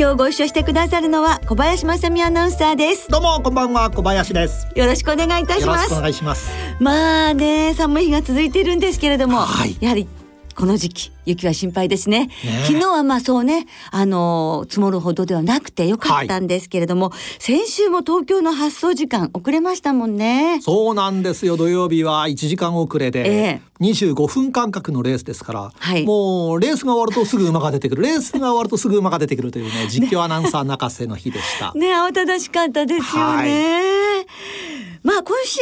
[0.00, 3.10] 今日ご一緒してくださるのは小林正美アナウンサーです。
[3.10, 4.66] どうもこんばんは小林です。
[4.74, 5.92] よろしくお願いいたします。
[5.92, 6.50] お願いします。
[6.78, 10.08] まあね寒い日が続いているんですけれども、はい、やはり
[10.60, 12.32] この時期雪は心配ですね、ね、
[12.66, 20.60] 昨日はまあそうねあの積もるほどではなくてよかったんですけれども、はい、先週も東京の発送時間遅れましたもんね。
[20.60, 21.56] そうなんですよ。
[21.56, 28.02] 土曜日は1時間遅れで、えー、25分間隔のレースですから、はい、もうレースが終わるとすぐ馬が出てくる。
[28.02, 31.72] レースが終わるとすぐ馬が出てくるというね実況アナウンサー泣かせの日でした。
[31.78, 34.69] ね慌ただしかったですよね、はい
[35.02, 35.60] まあ今週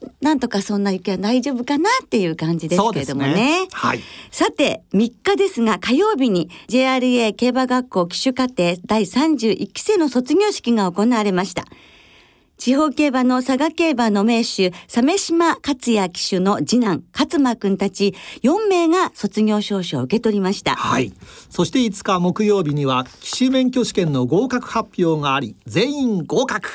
[0.00, 11.64] はねなんとかそんな雪は大丈夫かなっていう感じですけれどもね、ね、はい、さて3日ですが火曜日に JRA 競馬学校騎手課程第31期生の卒業式が行われました
[12.60, 20.74] 地方競馬の佐賀競馬の名手、鮫島克也騎手の次男、勝間くんたち4名が卒業証書を受け取りました。
[20.74, 21.14] はい。
[21.48, 26.68] そして5日木曜日には、騎手免許試験の合格発表があり、全員合格。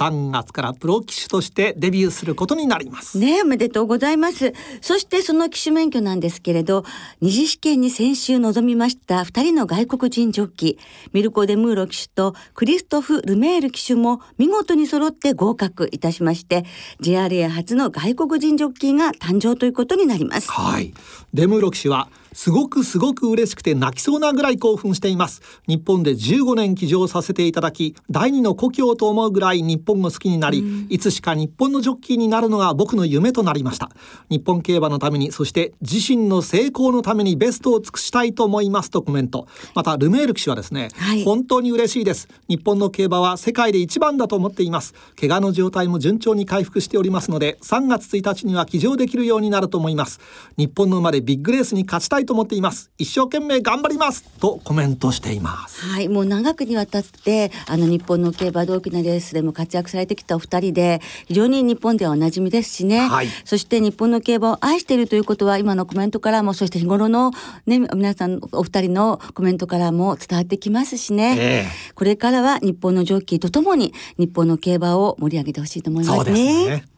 [0.00, 3.18] 3月からプロ騎手としてデビューすることになります。
[3.18, 4.54] ねおめでとうございます。
[4.80, 6.86] そしてその騎手免許なんですけれど、
[7.20, 16.64] 二次試験に先週臨みました2人の外国人ジョッキー、ミルコ・デ・ムーロ騎手とクリストフ・ルメール騎手も見事に揃ってって合格いたしまして
[17.02, 20.50] JRA 初の外国人ジョッキーが誕生ということになります。
[20.50, 20.94] はい。
[21.34, 22.08] デムロ騎氏は
[22.38, 25.42] すごくすごく嬉しくて泣きそうなぐらい興奮しています。
[25.66, 33.90] 日本で15年騎乗させていただき第二の故郷と思うぐらい日本を好きになり、うん、いつしか日本のジョッキーになるのが僕の夢となりました。
[34.30, 39.48] 日本競馬のためにそして自身の成功のためにベストを尽くしたいと思いますとコメント。
[39.74, 42.28] またルメール騎手はですね、はい、本当に嬉しいです。
[42.46, 44.94] 日本の競馬は世界で一番だと思っています。
[45.18, 50.20] 怪我の状態も順調に回復しておりますので3月1日には騎乗できるようになると思います。
[50.56, 52.90] 日本の馬でビッグレースに勝ちたいと思っています。
[52.98, 54.22] 一生懸命頑張ります。
[54.38, 55.80] とコメントしています。
[55.80, 67.32] はいもう長くにわたってあの日本の競馬同期なレースでも活躍されてきたお二人で非常に日本ではおなじみですしね、はい、そして日本の競馬を愛しているということは今のコメントからもそして日頃の
[67.66, 76.97] ね皆さんお二人のコメントからも伝わってきますしね、えー、これからは日本のジョッキーとともに日本の競馬を盛り上げてほしいと思いますね。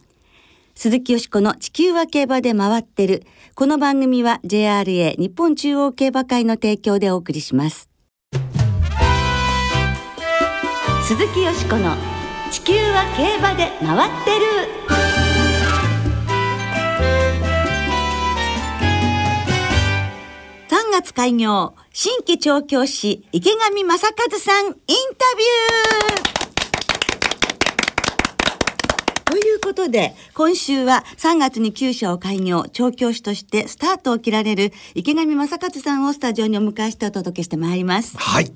[0.82, 3.22] 鈴木よしこの地球は競馬で回ってる。
[3.54, 7.90] この番組は JRA 日本中央競馬会の提供でお送りします。
[11.02, 11.94] 鈴木よしこの
[12.50, 14.46] 地球は競馬で回ってる。
[20.70, 24.86] 3月開業新規調教師池上正和さんインタ
[25.36, 26.30] ビュー
[29.49, 38.16] ということで、今週は3月に厩舎を開業、調教師としてスタートを切られる池上正和さんをスタジオにお迎えしてお届けしてまいります。
[38.16, 38.50] はい。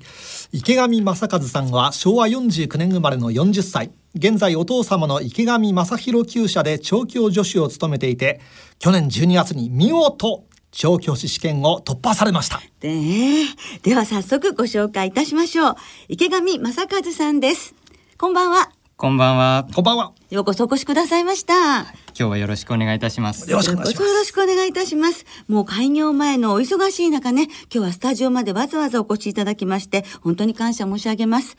[0.51, 3.91] 池上正和さんは昭和49年生まれの40歳。
[4.15, 8.41] 現在お父様の池上正弘厩舎で調教助手を務めていて、
[8.79, 12.61] 去年12月に見事調教師試験を突破されました。
[12.79, 13.45] で、
[13.83, 15.75] では早速ご紹介いたしましょう。
[16.09, 17.75] 池上正和さんです。
[18.17, 18.71] こんばんは。
[18.97, 19.67] こんばんは。
[19.75, 20.13] こんばんは。
[20.29, 21.81] ようこそお越しくださいました。
[21.81, 23.51] 今日はよろしくお願いいたします。
[23.51, 24.07] よろしくお願いします。
[24.07, 25.25] よろしくお願いいたします。
[25.49, 31.57] もう開業前のお忙しい中ね、今日はスタジオまでわざわざお越しいただきまして、本当に感謝申し上げます。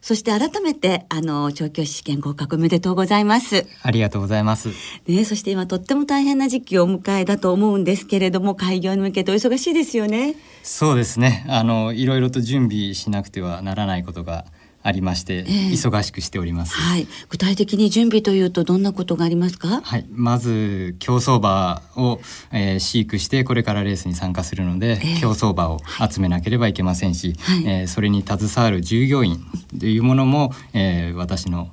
[0.00, 3.64] そして改めて、あの、調教師試験合格おめでとうございます。
[3.84, 4.70] ありがとうございます。
[5.06, 10.34] ね、そして今とっても大変な時期をお迎えだと思うんですけれども、開業に向けてお忙しいですよね。
[10.64, 11.46] そうですね。
[11.48, 14.46] あの、いろいろと準備しなくてはならないことが
[14.82, 19.80] ありまして、えー、忙しくしております、はい、具体的に準備というとどんなことがありますか？
[19.82, 20.06] はい。
[20.10, 22.20] まず競走馬を、
[22.50, 25.78] えー、飼育してこれからレースに参加するので、えー、競走馬を
[26.10, 29.44] 集めなければいけませんし、はい、えー、それに携わる従業員
[29.78, 31.70] というものも、えー、私の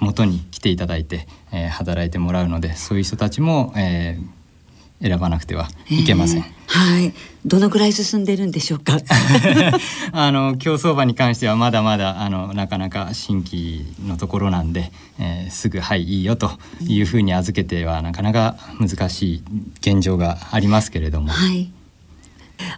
[0.00, 4.26] 元に来ていただいて、えー、働いてもらうのでそういう人たちも、えー、
[5.02, 6.38] 選ばなくてはいけません。
[6.38, 7.14] えー、はい。
[7.44, 8.98] どのぐらい進んでるんでしょうか？
[10.12, 16.50] あの競走馬に関してはまだまだあのなかなか新規のところなんで、えー、すぐはいいいよと
[16.80, 19.42] いうふうに預けてはなかなか難しい
[19.80, 21.28] 現状がありますけれども。
[21.28, 21.70] はい。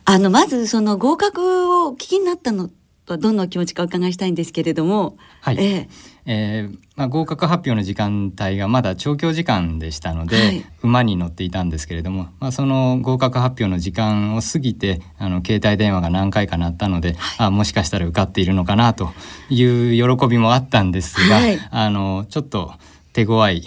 [0.04, 2.70] あのまずその合格をお聞きになったのっ
[3.06, 5.17] とどんなお気持ちかお伺いしたいんですけれども。
[5.41, 5.56] はい。
[5.58, 5.88] えー、
[6.26, 19.12] えー、まあ、合格発表の時間帯がまだ調教時間でしたので、はい、馬に乗っていたんですけれども、まあ、その合格発表の時間を過ぎてあの携帯電話が何回か鳴ったので、はい、あもしかしたら受かっているのかなと
[19.49, 22.73] いう喜びもあったんですが、はい、あのちょっと
[23.12, 23.62] 手強い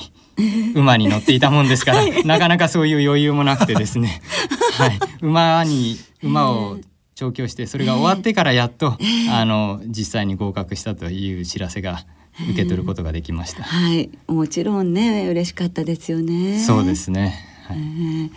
[0.76, 4.22] 馬に乗っていたもんですから、 なかなかそういう余裕もなくてですね、
[4.78, 6.78] はい、馬に馬を
[7.20, 8.98] 調教してそれが終わってからやっと、
[9.30, 12.06] あの実際に合格したという知らせが
[12.50, 13.64] 受け取ることができました。
[13.64, 16.60] はい、もちろんね嬉しかったですよね。
[16.60, 17.46] そうですね。
[17.68, 18.32] はい、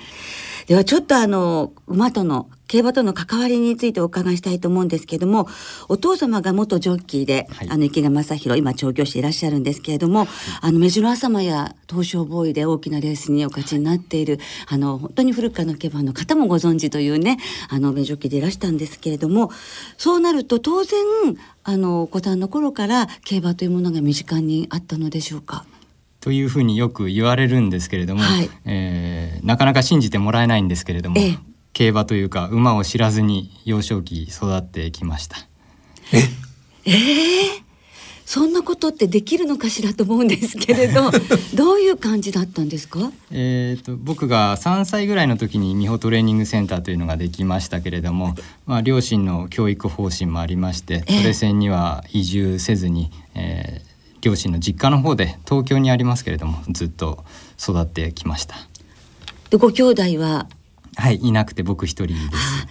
[0.66, 5.46] ではちょっとあの馬との競馬との関わりについてお伺いしたいと思うんですけども
[5.90, 10.28] お父様が元ジョッキーで、はい、あの池田正宏今調教していらっしゃるんですけれども、はい、
[10.62, 14.38] あの目白朝間や東証ボーイで大きなレースにお勝ちになっている
[14.68, 17.36] あの本当に古くからの競馬の方もご存知というね
[17.68, 19.50] あの名ジョッキーでいらしたんですけれども
[19.98, 20.98] そうなると当然
[21.64, 25.66] あのお子さんの頃から競馬というものが身近にあったのでしょうか？
[26.20, 31.38] というふうによく言われるんですけれども、はい、えー、なかなか信じてもらえないんですけれども、ええ、
[31.72, 35.36] 競馬というか馬を知らずに幼少期育ってきました。
[36.12, 36.18] え？
[36.84, 36.94] えー、
[38.26, 41.10] そんなことってできるのかしらと思うんですけれど
[41.54, 43.10] どういう感じだったんですか？
[43.30, 48.34] えと僕が3歳ぐらいの時に美穂トレーニングセンターというのができましたけれども、
[48.66, 57.24] まあ、両親の教育方針もありましてトレセンには移住せずに、えー、両親の実家の方で東京にありますけれどもずっと
[57.58, 58.56] 育ってきました。
[59.50, 60.48] でご兄弟は
[60.96, 62.18] はいいなくて僕一人です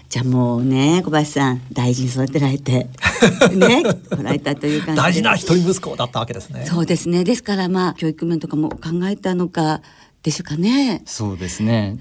[0.10, 2.88] じゃあもうね小林さん大事に育てられて
[3.56, 3.84] ね
[4.16, 9.82] もらえたという感じ大事な一人息子だったわけですねそうですねですからまあ教育面とかも考えたのか
[10.24, 11.02] でしょうかね。
[11.08, 11.98] そうですね。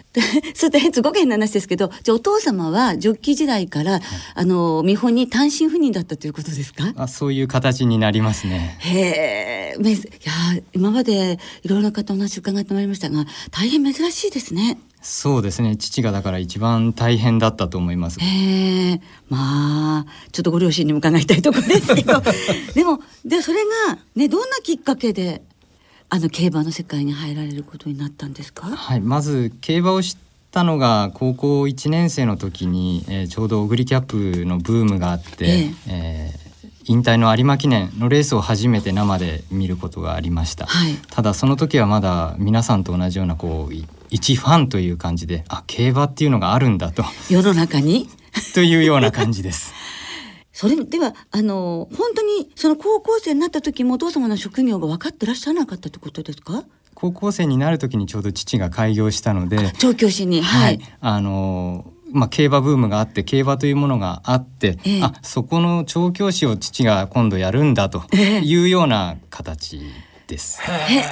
[0.55, 4.02] それですごく変な話ですけど、じゃあお父様はジョッキー時代から、はい、
[4.34, 6.93] あの見本に単身赴任だったということですか？
[6.96, 8.76] あ、そういう形になりますね。
[8.81, 14.78] へえ、いや今までいろいろな方の話伺ってまいりましたが、大変珍しいですね。
[15.02, 15.76] そうですね。
[15.76, 18.20] 父がだから一番大変だったと思います。
[18.20, 22.20] へえまあちょっとご両親にも伺いたいところですけど。
[22.75, 23.58] でもでそれ
[23.88, 25.43] がねどんなきっかけで
[26.11, 28.67] あの競馬の世界に入られることになったんですか？
[28.69, 29.00] はい。
[29.00, 30.17] まず競馬を知っ
[30.50, 35.75] たのが高校1年生の時に、えー、ちょうどオグリキャップのブームがあって、ええ。
[35.87, 36.39] えー
[36.90, 43.75] 引退の有馬記念のレースを初めて生で見ることがありました、はい、ただその時はまだ皆さんと同じようなこう
[44.10, 47.04] 一ファンという感じであ競馬っていうのがあるんだと。
[47.31, 48.08] 世の中に？
[48.54, 49.72] というような感じです。
[50.52, 56.64] それではあの本当にその高校生になった時もお父様の職業が分かってらっしゃらなかったってことですか？
[56.94, 60.42] 高校生になる時にちょうど父が開業したので調教師に。
[60.42, 69.81] はい、あのまあ、競馬ブームがあって競馬というものがあって、ええ、あそこの調教師を父が今度やるんだというような形
[70.27, 70.61] です。
[70.89, 71.03] ええ。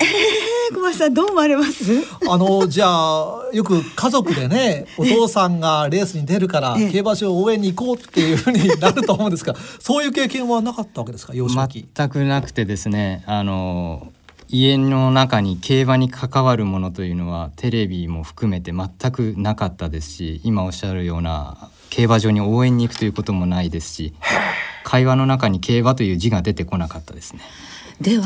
[0.71, 1.83] 小林さんどう思われます？
[2.29, 11.33] あのじゃあよく家族でねお父さんがレースに出るから競馬場応援に行こうっていうふうになると思うんですがそういう経験はなかったわけですか？
[11.35, 11.89] 幼少期。
[11.95, 14.13] 全くなくてですねあの
[14.51, 24.15] 家の中に競馬に関わるものというのはテレビも含めて全くなかったですし今おっしゃるような競馬場に応援に行くということもないですし
[24.85, 27.43] 会話の中に競馬という字が出てこなかったですね。
[28.01, 28.25] では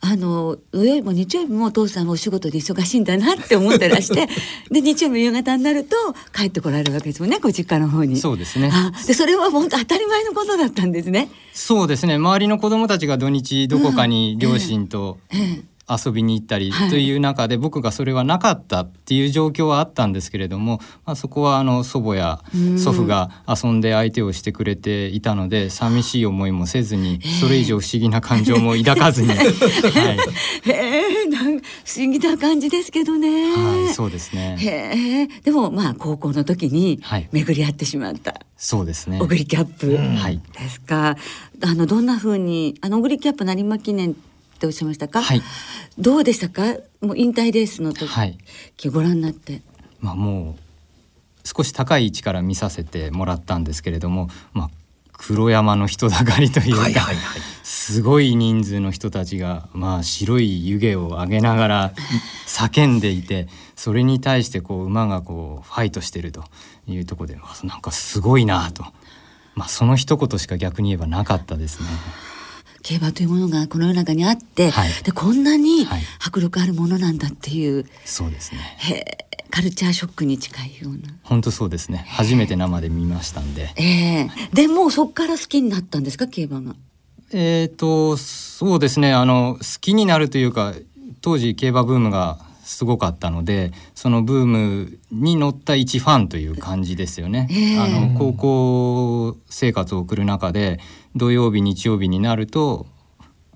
[0.00, 4.28] あの土曜日も日曜日もお父さんお仕事で忙しいんだなって思ってらして
[4.70, 5.96] で日曜日夕方になると
[6.32, 8.16] 帰ってこられるわけですもんねご実家の方に。
[8.16, 8.72] そうですね
[9.06, 11.28] でそれは本当当たり前のことだったんですね。
[11.52, 22.40] そうですね周りの子供たちが土日どこかに両親と、うんえええ遊びに行ったりという中で、僕がそれはなかったっていう状況はあったんですけれども、まあ、そこはあの祖母や
[22.76, 29.36] 祖父が遊んで相手をしてくれていたので寂しい思いもせずにそれ以上不思議な感情も抱かずに、 は
[30.66, 33.54] えなん不思議な感じですけどね。
[33.54, 34.56] はい、そうですね。
[34.58, 35.28] へえ。
[35.42, 37.00] でもまあ高校の時に
[37.32, 38.32] 巡り合ってしまった。
[38.32, 39.18] はい、そうですね。
[39.20, 41.16] オグリキャップ、はい、ですか。
[41.62, 44.14] あのどんな風にあのオグリキャップ成馬記念
[44.58, 45.22] っておっしゃいましたか？
[45.22, 45.42] はい。
[45.98, 46.62] どうでしたか？
[47.00, 48.38] もう引退レースの時、はい、
[48.90, 49.62] ご覧になって。
[50.00, 54.70] まあもう少し高い位置から見させてもらったんですけれども、まあ
[55.12, 61.92] 黒山の人だかりというか、はいはいはい、すごい人数の人たちが、まあ、白い湯気を上げながら
[62.46, 66.44] 叫んでいてそれに対してこう馬がこうファイトしてると
[66.86, 68.84] いうところでなんかすごいなと、
[69.56, 71.88] まあ、その一言しか逆に言えばなかったですね。
[72.88, 75.86] 競馬というものがこの世の中にあって、はい、でこんなに
[76.24, 78.60] 迫力あるものなんだっていう、そうですね。
[78.78, 81.14] へカルチャーショックに近いような。
[81.22, 82.06] 本当そうですね。
[82.08, 83.74] 初めて生で見ましたんで。
[83.76, 83.82] え
[84.20, 84.30] え。
[84.52, 86.28] ー、でもそっから好きになったんですか？
[86.28, 86.76] 競馬が。
[87.34, 89.12] えっ、ー、とそうですね。
[89.12, 90.72] あの好きになるというか
[91.20, 97.48] 当時競馬ブームがすごかったのでそのブームに乗った一ファンという感じですよね。
[97.50, 100.78] えー、あの高校生活を送る中で
[101.16, 102.86] 土曜日日曜日になると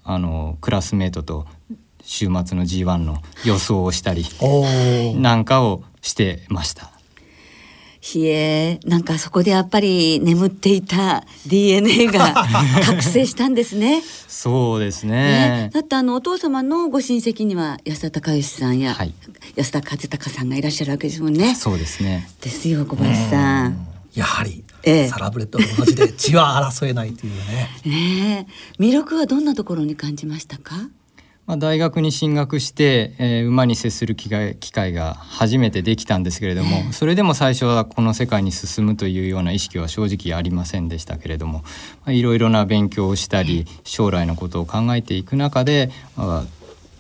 [0.03, 1.47] あのクラスメートと
[2.03, 4.25] 週末の G1 の予想をしたり
[5.21, 6.92] なんかをしてました。
[8.05, 12.35] ひえなんかそこでやっぱり眠っていた DNA が
[12.85, 14.03] 覚醒したんですね。
[14.27, 19.15] そうですね、ね、だってあのお父様のご親戚には安田隆義さんや、はい、
[19.55, 21.55] 安田和孝さんがいらっしゃるわけですもんね。
[21.55, 22.29] そうですね。
[22.41, 23.87] ですよ小林さん。
[24.15, 27.71] やはり、ええ、サラブレッドと同じで血は争えないというね。
[27.87, 28.47] ね
[28.81, 30.75] 魅力はどんなところに感じましたか？
[31.47, 41.65] まあ、大学に進学して、えー、馬に接する機会が初めてできたんですけれども、えー、それでも最初はこの世界に進むというような意識は正直ありませんでしたけれども、ま
[42.07, 46.45] あ、いろいろな勉強をしたり将来のことを考えていく中で、まあ、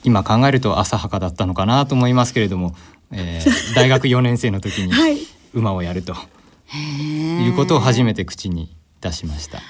[0.03, 2.75] 今考えると浅はかだったのかなと思いますけれども、
[3.13, 4.93] えー、 大学4年生の時に
[5.55, 6.17] 馬をやると
[6.75, 9.61] いうことを初めて口に出しました。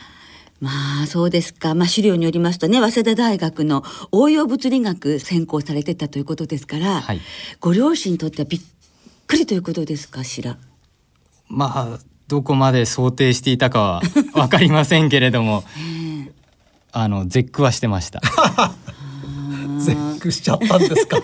[0.62, 7.20] まあそうですか、まあ、資料によりますとね早稲田大学の応用物理学専攻されてたということですから、はい、
[7.58, 8.60] ご両親にとってはびっ
[9.26, 10.56] くりということですかしら？
[11.48, 14.00] まあどこまで想定していたかは
[14.32, 15.64] 分かりませんけれども
[16.92, 18.20] あの絶句はしてました。
[19.84, 21.18] 絶句しちゃったんですか？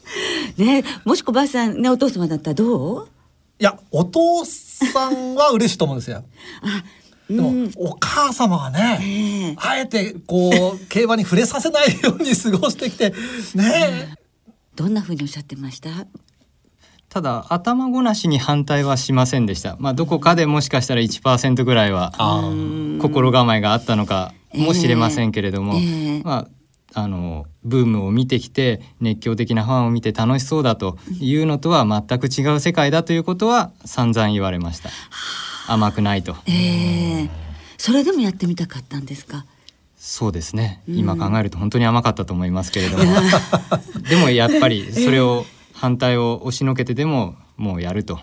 [0.56, 3.08] ねもし小林さんねお父様だったらどう？
[3.60, 6.24] いやお父さんは嬉しいと思うんですよ。
[6.62, 6.82] あ
[7.36, 13.12] でも、お母様はね、あえてこう競馬に触れさせないように過ごしてきて
[13.54, 14.16] ね、
[14.74, 15.90] どんな風におっしゃってました？
[17.08, 19.76] ただ頭ごなしに反対はしませんでした。
[19.78, 22.12] まあどこかでもしかしたら1%ぐらいは
[23.00, 26.20] 心構えがあったのかもしれませんけれども、えーえ。
[26.20, 26.48] ー、ま
[26.94, 34.90] ああのブームを見てきて熱狂的なファンを見て楽しそうだというのとは全く違う世界だということは散々言われました。
[35.72, 36.36] 甘くないと。
[36.46, 37.28] えー、
[37.78, 39.44] それでもやってみたかったんですか？
[39.96, 40.82] そうですね。
[40.88, 43.04] 今考えると本当に甘かったと思いますけれども、
[44.08, 48.18] でもやっぱりそれを反対を押しのけてでももうやると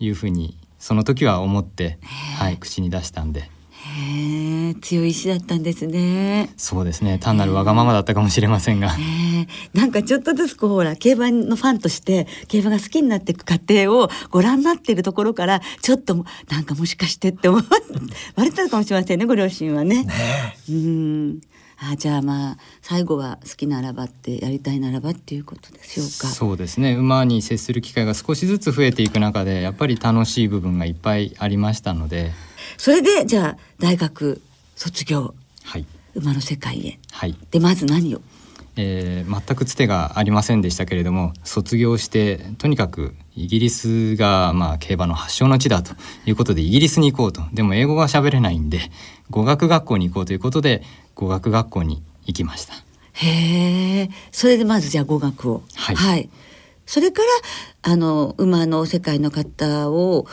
[0.00, 1.98] いうふうにその時は思って、
[2.36, 3.50] はい、口に出したんで。
[3.86, 6.50] へえ強い意志だったんですね。
[6.56, 7.18] そうですね。
[7.18, 8.96] 単なるわがままだったかもしれませんが。
[9.74, 17.64] なんかちょっとずつこうほら競馬のファンとして競馬が好きになっていく過程をご覧になっているところからちょっとなんかもしかしてって思わ
[18.44, 20.04] れ たかもしれませんねご両親はね。
[20.04, 20.06] ね。
[20.68, 21.40] うん。
[21.76, 26.28] あじゃあまあ最後は好きならばってやりたいならばっていうことでしょうか。
[26.28, 26.94] そうですね。
[26.94, 32.32] 馬に接する機会が少しずつ増えていく中でやっぱり楽しい部分がいっぱいありましたので
[32.76, 34.40] それでじゃあ大学
[34.76, 38.20] 卒業、はい、馬の世界へ、はい、でまず何を？
[38.76, 45.94] えー、全くつてがありませんでしたけれども卒業してとにかくイギリスがまあ競馬の発祥の地だと
[46.26, 47.42] いうことでイギリスに行こうと。
[47.52, 48.80] でも英語が喋れないんで
[49.30, 50.82] 語学学校に行こうということで
[51.14, 52.74] 語学学校に行きました。
[53.12, 55.62] へえそれでまずじゃあ語学を。
[55.76, 56.28] はい、はい、
[56.84, 57.22] それか
[57.82, 60.26] らあの馬の世界の方を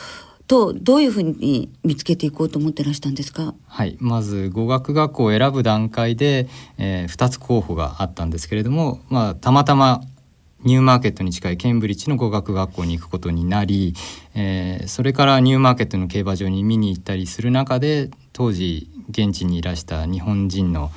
[0.52, 3.54] とどういうふうに見つけていこうと思ってらしたんですか？
[3.66, 3.96] はい。
[4.00, 10.02] まず語学学校を選ぶ段階で、えー、2つ候補があったんですけれども、まあ、たまたま
[10.64, 13.94] ニューマーケットに近いケンブリッジの語学学校に行くことになり、
[14.34, 20.90] えー、それからニューマーケットの競馬場に見に行ったりする中で当時現地にいらした日本人の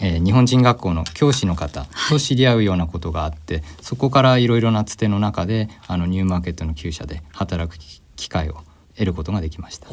[0.00, 7.78] えー、日本人学校の教師の方と知り合うようなことがあって、はい、そこからいろいろなつての中であのニューマーケットの厩舎で働く
[8.16, 8.64] 機会を
[9.00, 9.88] 得ることができました。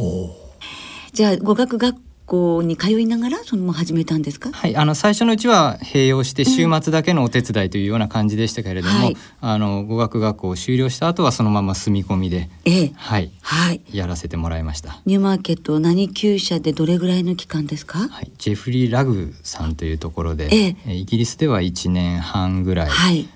[1.14, 4.52] じゃあ語学学校に通いながらそのまま始めたんですか？
[4.52, 15.00] はい、あの最初のうちは併用して週末だけのお手伝いというような感じでしたけれども、うんはい、あの語学学校を修了した後はそのまま住み込みで、ええ、はい、はい、やらせてもらいました。
[15.06, 18.10] ニューマーケット何厩舎でどれぐらいの期間ですか？
[18.10, 22.90] はい、ジェフリーラグさんというところで、ええ、イギリスでは1年半ぐらい。
[22.90, 23.30] はい。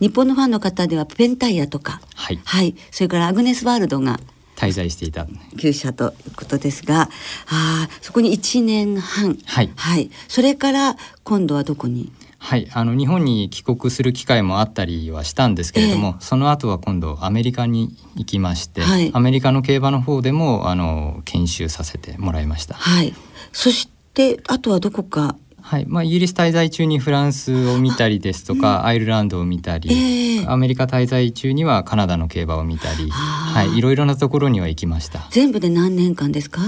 [0.00, 4.18] 日本のファンの方ではペンタイヤとか、はい、はい、それからアグネスワールドが
[4.58, 5.26] 滞在していた。
[5.54, 7.08] 厩舎ということですが
[7.48, 12.10] あそこに1年半、はい、はい、それから今度はどこに？
[12.40, 12.68] はい。
[12.72, 22.74] あの日本に帰国する機会もあったりはしたんですけれども、えー、その後は今度アメリカに行きまして、はい、アメリカの競馬の方でもあの研修させてもらいました。
[22.74, 23.14] はい、
[23.52, 25.36] そしてあとはどこか
[25.68, 25.84] はい。
[25.86, 35.26] まあ、イギリス滞在中にフランスを見たりですとか、アイルランドを見たり、えー、アメリカ滞在中にはカナダの競馬を見たり、はい、いろいろなところには行きました。
[35.30, 36.62] 全部で何年間ですか？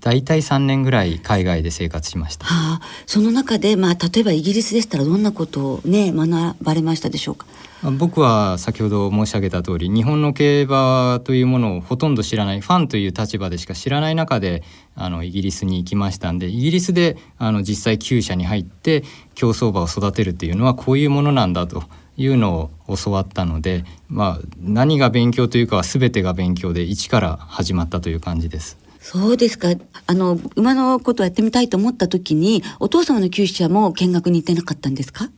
[0.00, 7.46] 大体3年ぐらい海外で生活しました、はあ、その中で、まあ、例えばイギリスでしたらどんなことをね学ばれましたでしょうか？
[7.82, 14.62] 僕は先ほど申し上げた通り日本の競馬というものをほとんど知らないファンという立場でしか知らない中で
[14.94, 19.02] あのイギリスに行きましたんでイギリスであの実際厩舎に入って
[19.34, 21.84] 競走馬を育てるっていうのはこういうものなんだと
[22.18, 28.76] いうのを教わったので、まあ、何が勉強というかは全てが勉強で一から始まったという感じです。
[29.00, 29.68] そうですか。
[30.06, 35.30] あの馬のことをやってみたいと思った時にお父様の厩舎も見学に行ってなかったんですか？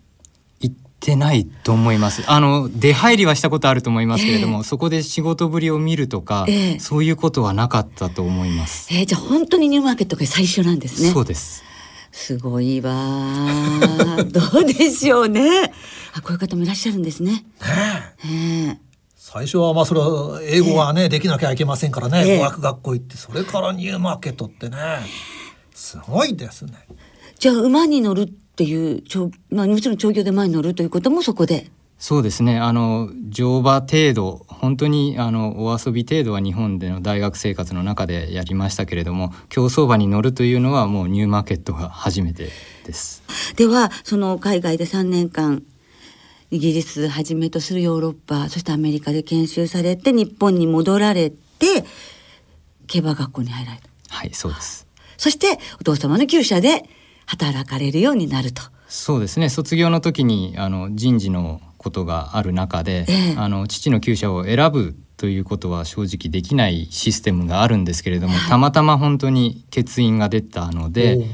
[1.03, 2.23] てないと思います。
[2.29, 8.89] あの出入りはしたことあると思いますけれども、えー、そこで仕事ぶりを見るとか、えー、そういうことはなかったと思います。
[8.95, 11.11] えー、じゃあ本当にニューマーケットが最初なんですね。
[11.11, 11.65] そうです。
[12.13, 12.93] すごいわ。
[14.31, 15.73] どうでしょうね。
[16.15, 17.45] あ、こういう方もいらっしゃるんですね。
[18.25, 18.81] ね
[19.17, 24.77] 最初はまあそれは英語はね、できなきゃいけませんからね、語学学校行ってそれからニューマーケットってね
[25.75, 26.75] すごいですね。
[27.39, 29.03] じゃあ馬に乗るっていう
[29.51, 31.71] まあ、もちろん調教で前に乗るということもそこで。
[31.99, 32.59] そうですね。
[32.59, 42.51] あの乗馬程度本当にあのお遊び程度は日本での大学生活の中でやりましたけれども競走馬に乗るというのはもうニューマーケットが初めて
[42.85, 43.23] です。
[43.57, 45.63] ではその海外で3年間
[46.51, 51.85] イギリスはじめとするヨーロッパそしてアメリカで研修されて日本に戻られて
[52.89, 53.89] 競馬学校に入られた。
[54.15, 54.89] はいそうです。
[55.17, 56.85] そしてお父様の厩舎で
[57.27, 58.63] 働かれるようになると。
[58.89, 71.27] そうですね卒業の時にあの人事のことがある中で、ええ、あの父の厩舎を選ぶということは正直できないシステムがあるんですけれども、はい、たまたま本当に欠員が出たので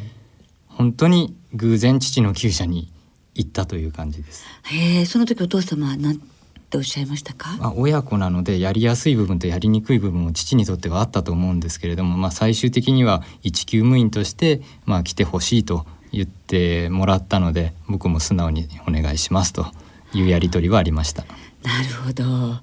[0.68, 2.92] 本当に偶然父の厩舎に
[3.34, 4.44] 行ったという感じです。
[4.64, 6.20] へえその時お父様は何
[6.68, 19.66] っておっしゃいましたか、まあ、親子なのでやりやすい部分とやりにくい部分も父にとってはあったと思うんですけれども、まあ、最終的には一級務員として、まあ、来てほしいと言ってもらったので僕も素直にお願いしますと
[20.12, 21.24] いうやり取りはありました。
[21.62, 22.60] なるほど。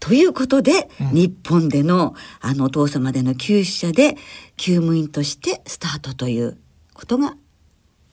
[0.00, 4.16] ということで、うん、日本でのあのお父様での厩舎で
[4.56, 6.56] 厩務員としてスタートという
[6.94, 7.34] ことが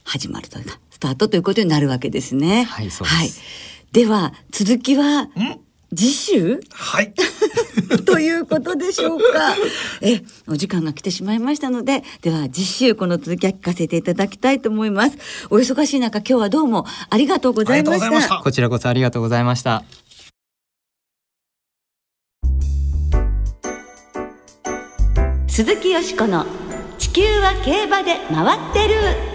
[0.03, 2.63] 始まるというかスタートということになるわけですね。
[2.63, 5.29] はいそうです、はいでは続きは
[5.95, 6.59] 次週？
[6.69, 7.13] はい。
[8.03, 9.55] ということでしょうか。
[10.01, 15.17] えお時間が来てしまいましたのででは次週この続きは聞かせていただきたいと思います。
[15.49, 18.41] お忙しい中今日はどうもありがとうございました。
[18.43, 19.85] こちらこそありがとうございました。
[25.47, 26.45] 鈴木よしこの
[26.97, 29.34] 地球は競馬で回ってる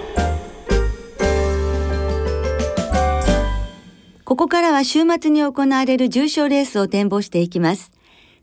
[4.31, 7.91] ここからは週末に行われる重賞レースを展望していきます。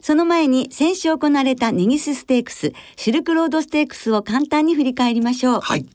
[0.02, 5.62] その前に先週行われたネギスステークス、シルクロードステークスを簡単に振り返りましょう。
[5.62, 5.86] はい。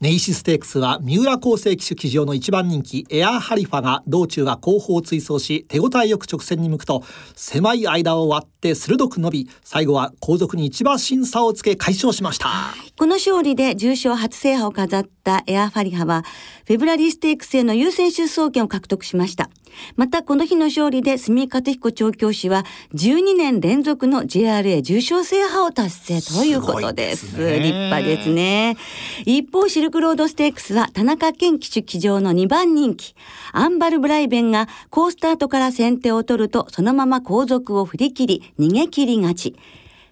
[0.00, 7.04] ネイシステークスは三浦厚生騎手騎乗の一番人気エアーハリファが道中は後方を追走し手応えよく直線に向くと
[7.36, 12.48] 狭い間を割って鋭く伸び最後は後続に一番審査をつけ快勝しました
[12.96, 16.22] この勝利で重賞初制覇を飾ったエアーファリファは
[16.66, 19.50] フェブラリーステークスへの優先出走権を獲得しました
[19.96, 27.32] またこの日の勝利で住勝彦調教師は12年連続の JRA 重賞制覇を達成ということです。
[27.32, 28.76] すね、立派ですね。
[29.24, 33.14] 一方シルクロードステークスは田中健騎手騎乗の2番人気
[33.52, 39.56] アンバルブライベンが好スタートから先手を取るとそのまま後続を振り切り逃げ切り勝ち。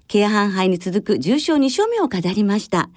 [0.09, 2.91] 京阪杯に続く重賞2勝目を飾りました。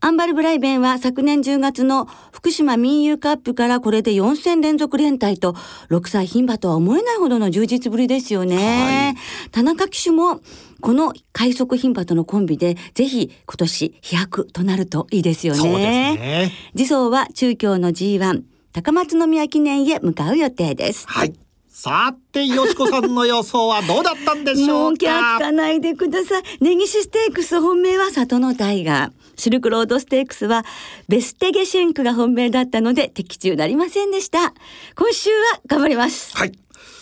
[0.00, 5.54] アンバル・ブライベンは昨年10月の福島民友カップからこれで4戦連続連帯と
[5.90, 8.56] 6歳牝馬とは思えないほどの充実ぶりですよね。
[8.56, 10.40] はい、田中騎手も
[10.80, 15.72] この快速牝馬とのコンビでぜひ今年飛躍となるといいですよね。
[16.16, 21.06] ね次走は中京の G1 高松宮記念へ向かう予定です。
[21.08, 21.34] はい。
[21.80, 24.80] さて、よしこさんの予想はどうだったんでしょうか？
[24.82, 26.42] もう聞かないでください。
[26.60, 29.12] 根岸ステークス本命は里の大河。
[29.36, 30.64] シルクロードステークスは
[31.06, 34.54] ベステゲシェンクが本命だったので的中なりませんでした。
[34.96, 36.36] 今週は頑張ります。
[36.36, 36.58] はい。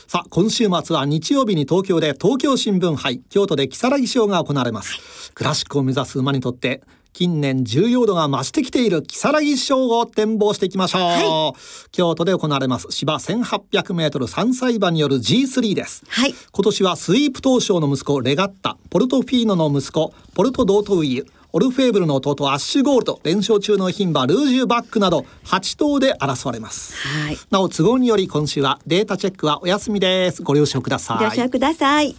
[0.09, 5.33] さあ、今週末は日曜日に東京で東京新聞杯、京都で木更木賞が行われます。
[5.33, 6.83] クラシックを目指す馬にとって
[7.16, 30.42] 近年重要度が増してきている木更木賞を展望していきましょう、はい、京都で行われます芝 1800m3 歳馬による G3 です、はい、今年はスイープ東証の息子レガッタポルトフィーノの息子ポルトドートウィーオルフェーブルの弟アッシュゴールド連勝中の牝馬ルージュバックなど8頭で争われます、はい、なお都合により今週はデータチェックはお休みです。
[30.42, 31.18] ご了承ください。
[31.18, 32.14] ご了承ください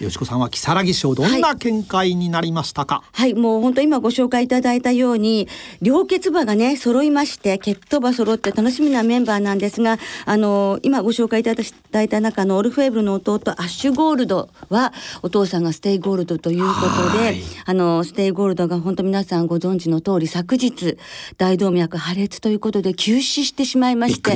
[0.00, 5.46] よしこさんはきさらぎ賞どんな見解になりましたか、はい、はい、もう本当今ご紹介いただいたように
[5.82, 16.74] 良血馬がね揃いまして血統馬揃って楽しみなメンバーなんですがあの今ご紹介いただいた中のオルフェーブルの弟アッシュゴールドはお父さんがステイゴールドというこ
[17.12, 20.98] とであのステイゴールドが本当皆さんご存知の通り昨日
[21.38, 24.32] 大動脈破裂ということで急死してしまいまして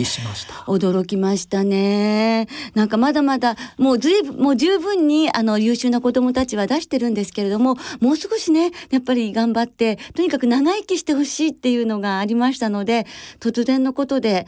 [0.66, 2.46] 驚きましたね。
[2.74, 13.06] なんかまだまだもうずいもう十分にあのの優秀な子どもたちは出してるんですけれどももう少しねやっぱり頑張ってとにかく長生きしてほしいっていうのがありましたので
[13.40, 14.46] 突然のことで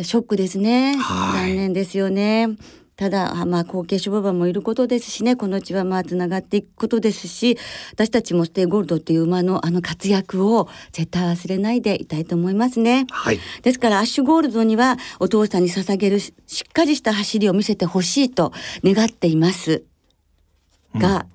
[0.00, 2.56] ショックですね、残念ですよね。
[2.96, 7.58] ただ、まあ、後継種牡馬もいることですしねこのうちはまあつながっていくことですし
[7.92, 16.32] 私たちもステイゴールドっていう馬のあの活躍を絶対忘れないでいたいと思いますね、はい、ですからアッシュゴールドにはお父さんに捧げるし
[16.68, 18.52] っかりした走りを見せてほしいと
[18.84, 19.82] 願っています
[20.94, 21.26] が、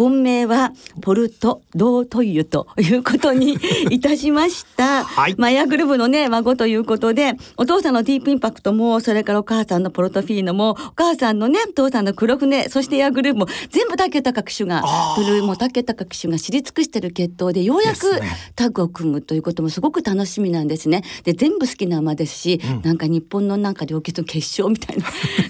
[0.00, 3.58] 本命はポルト・ドートイユということに
[3.90, 5.04] いたしました。
[5.04, 14.82] はい、マヤグルーブのね、孫ということで、お父さんのディープインパクトも、それからお母さんのポルトフィーノも、お母さんのね、お父さんの黒船、そしてエアグルーブも、全部竹高騎手が、
[15.18, 18.20] ブルーも竹高騎手が知り尽くしてる決闘で、ようやく
[18.56, 21.02] タッグを組むということもすごく楽しみなんですね。
[21.24, 25.04] で、全部好きな馬ですし、うん、なんか日本のなんか両決の決勝みたいな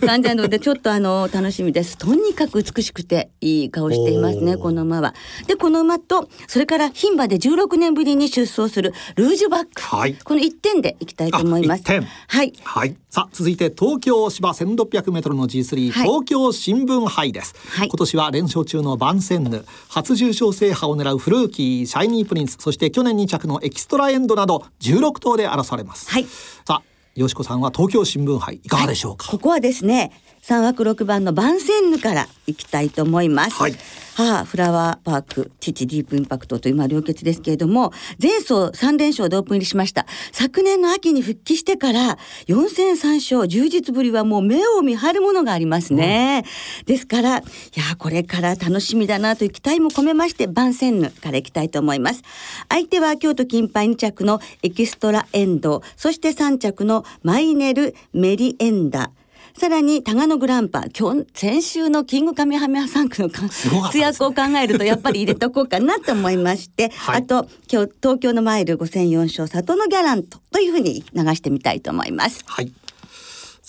[0.09, 1.97] 感じなので、ちょっとあの、楽しみです。
[1.97, 5.15] とにかく美しくて、いい顔していますね、この馬は。
[5.47, 9.83] で、この馬と、それから牝馬で16年ぶりに出走するルージュバック。
[9.83, 11.85] はい、この1点でいきたいと思います。
[11.85, 12.53] はい。
[12.63, 12.97] はい。
[13.11, 17.89] さあ、続いて東京芝1600メートルの G3、はい、東京新聞杯です、はい。
[17.89, 26.11] 今年は連勝中のヴァンセンヌ、初重賞制覇を狙うフルーキー、シャイニープリンス、そして去年2着のエキストラエンドなど16頭で争われます。
[26.11, 26.25] はい。
[26.65, 26.83] さあ、
[27.17, 30.13] よしこさんは東京新聞杯いかがでしょうか、ここはですね
[30.51, 33.55] 3枠6番のバンセンヌからいきたいと思います。
[33.55, 33.75] はい。
[34.17, 40.07] 母フラワーパーク父ディープインパクトというまあ両決ですけれども前走3連勝でオープン入りしました。
[40.33, 46.43] 昨年の秋に復帰してから4戦3勝充実ぶりはもう目を見張るものがありますね、
[46.81, 47.43] うん、ですからい
[47.77, 52.23] やこれから楽しみだなという期待も込めまして番宣ヌからいきたいと思います。
[52.69, 59.13] 相手は京都金杯2着のエキストラエンドそして3着のマイネルメリエンダ
[59.61, 72.43] さらにタガノグランパ今日先週のキングカメハメハ産駒の活躍を考えるとやっぱり入れとこうかなと思いまして、はい、あと今日東京のマイル5 0 0勝里のギャラントというふうに流してみたいと思います。
[72.47, 72.73] はい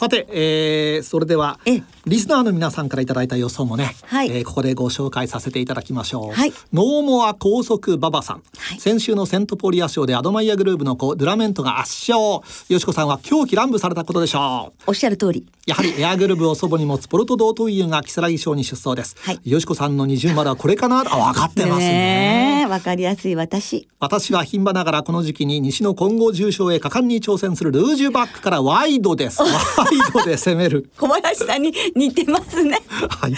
[0.01, 1.59] さて、えー、それでは
[2.07, 12.41] リスナーの皆さんからいただいた予想もね、はい、えー、ここでご紹介させていただきましょう、はい、ノーモア高速馬場さん、はい、先週のセントポーリア賞でアドマイヤグルーヴの子ドゥラメンテが圧勝。
[12.69, 14.83] よしこさんは狂喜乱舞されたことでしょう。
[14.87, 15.45] おっしゃる通り。
[15.67, 22.65] やはりエアグルーヴを祖母に持つポルトドートウィユがきさらぎ賞に出走です、はい、よしこさんの二重丸はこれかなあ分かってますね。
[22.67, 23.87] わかりやすい私。
[23.99, 29.43] 私は牝馬ながらこの時期に西の混合重賞へ果敢に挑戦するルージュバックからワイドです。
[29.43, 29.47] ワ
[29.95, 30.89] イドで攻める。
[30.97, 32.79] 小林さんに似てますね。
[33.09, 33.37] はい、は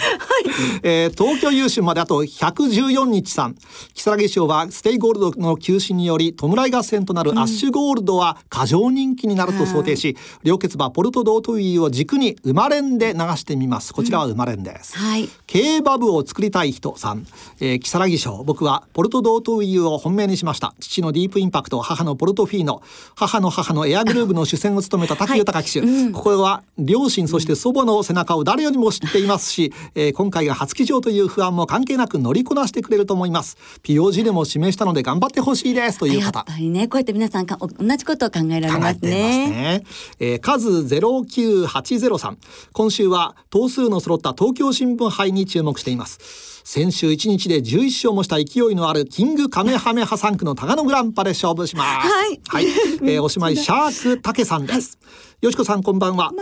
[0.82, 3.56] えー、東京優駿まであと114日さん。
[3.94, 13.92] きさらぎ賞はステイゴールドの急死により弔い合戦となるアッシュゴールドは過剰人気になると想定し、うん、両決馬ポルトドートイユを軸に生まれんで流してみます。
[13.92, 17.26] こちらは生まれんです、うん、はい、競馬部を作りたい人さん、
[17.60, 20.74] えー、如月賞僕はポルトドートイユを本命にしました。
[20.80, 22.82] 父のディープインパクト母のポルトフィーノ。
[23.14, 25.88] 母の母のエアグルーブの主戦を務めた滝豊騎手、はい。
[25.88, 33.56] うん、ここは両親そして祖母の背中を誰よりも知っていますし、えー、今回が初騎乗という不安も関係なく乗りこなしてくれると思います。
[33.82, 36.40] POG でも示したので頑張ってほしいですという方。
[36.40, 39.48] やっぱりねこうやって皆さんか同じことを考えられますね。
[39.48, 39.84] ね、
[40.18, 42.38] えー、数ゼロ九八ゼロ三
[42.72, 52.08] 今週は頭数の揃った東京新聞杯に注目しています先週1日で11勝もした勢いのあるキングカメハメハ3区のタガノグランパで勝負します。
[52.08, 52.40] はい。
[52.48, 52.64] はい、
[53.04, 54.98] えー、おしまい シャークタケさんです。
[55.02, 56.32] はいよしこさんこんばんは。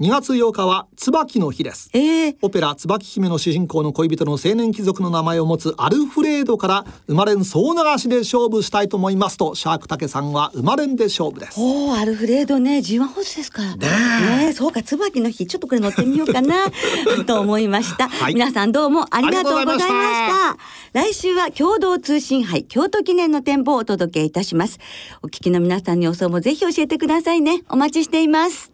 [0.00, 1.88] 2月8日は椿の日です。
[1.94, 11.58] えー、オペラ椿姫の主人公の恋人の青年貴族の名前を持つアルフレードから生まれん総流しで勝負したいと思いますとシャークタケさんは生まれんで勝負です。
[11.58, 13.76] おお、アルフレードね、G1 ホースですから。
[13.76, 16.66] ねねそうか、椿の日ちょっとこれ乗ってみようかな
[17.26, 20.58] と思いました、はい、皆さんどうもありがとうございございました。
[20.92, 24.78] 来週は共同通信杯京都記念の展望をお届けいたします。
[25.22, 27.62] お聞きの皆さんの予想もぜひ教えてくださいね。
[27.68, 28.72] お待ちしています。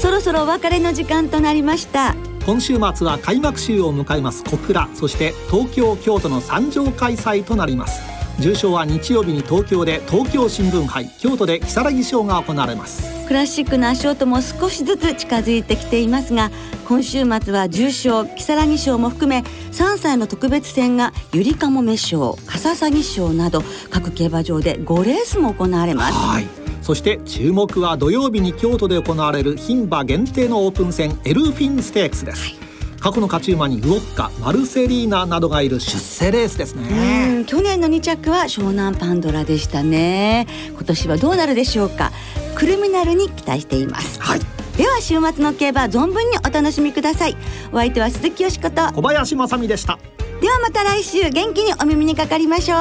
[0.00, 2.14] そろそろお別れの時間となりました。
[2.50, 8.00] 今週末は開幕週を迎えます小倉そして東京京都の三条開催となります。
[8.40, 13.24] 重賞は日曜日に東京で東京新聞杯京都で如月賞が行われます。
[13.28, 16.50] クラシックな足音も少しずつ近づいてきていますが
[16.88, 26.14] 今週末は重賞如月賞も含め3歳の特別戦がゆりかもめ賞笠サ賞など各競馬場で5レースも行われます。
[26.14, 32.54] はいそして注目は土曜日に京都で行われる牝馬限定のオープン戦エルフィンステークスです、はい。
[33.00, 37.44] 過去の勝ち馬にウォッカマルセリーナなどがいる出世レースですね。
[37.46, 40.46] 去年の2着は湘南パンドラでしたね。
[40.70, 42.12] 今年はどうなるでしょうか。
[42.54, 44.20] クルミナルに期待しています。
[44.20, 44.40] はい。
[44.76, 47.36] では週末の競馬存分にお楽しみください。
[47.72, 48.82] お相手は鈴木よしこと。
[48.92, 49.98] 小林正美でした。
[50.40, 52.78] ではまた来週元気にお耳にかかりましょう。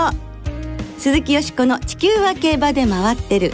[0.98, 3.54] 鈴木よしこの地球は競馬で回ってる